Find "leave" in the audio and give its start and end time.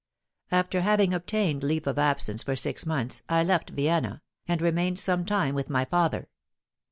1.61-1.85